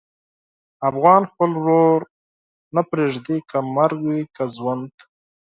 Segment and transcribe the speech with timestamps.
[0.89, 2.01] افغان خپل ورور
[2.75, 4.93] نه پرېږدي، که مرګ وي که ژوند.